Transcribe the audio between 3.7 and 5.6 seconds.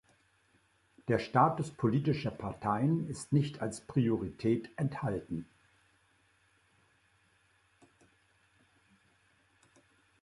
Priorität enthalten.